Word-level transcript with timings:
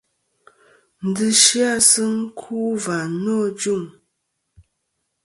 Ndzɨ 1.07 1.27
sɨ-a 1.43 1.71
sɨ 1.91 2.03
ku 2.39 2.57
va 2.83 2.97
nô 3.23 3.35
ajuŋ. 3.47 3.83